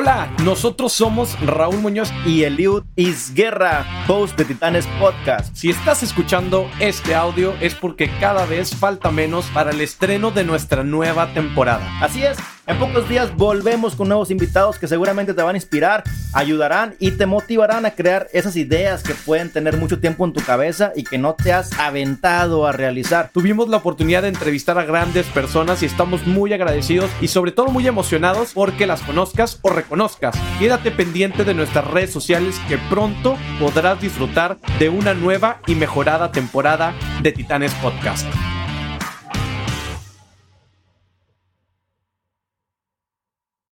[0.00, 5.52] Hola, nosotros somos Raúl Muñoz y Eliud Isguerra, host de Titanes Podcast.
[5.56, 10.44] Si estás escuchando este audio es porque cada vez falta menos para el estreno de
[10.44, 11.84] nuestra nueva temporada.
[12.00, 16.04] Así es, en pocos días volvemos con nuevos invitados que seguramente te van a inspirar,
[16.34, 20.42] ayudarán y te motivarán a crear esas ideas que pueden tener mucho tiempo en tu
[20.42, 23.30] cabeza y que no te has aventado a realizar.
[23.32, 27.68] Tuvimos la oportunidad de entrevistar a grandes personas y estamos muy agradecidos y sobre todo
[27.68, 30.36] muy emocionados porque las conozcas o reconozcas.
[30.58, 36.32] Quédate pendiente de nuestras redes sociales que pronto podrás disfrutar de una nueva y mejorada
[36.32, 38.26] temporada de Titanes Podcast.